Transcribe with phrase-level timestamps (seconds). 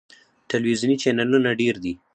[0.49, 1.93] ټلویزیوني چینلونه ډیر دي.